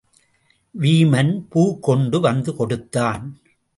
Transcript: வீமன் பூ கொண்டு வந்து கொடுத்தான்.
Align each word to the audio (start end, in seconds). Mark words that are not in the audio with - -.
வீமன் 0.75 1.45
பூ 1.49 1.79
கொண்டு 1.79 2.19
வந்து 2.19 2.55
கொடுத்தான். 2.55 3.37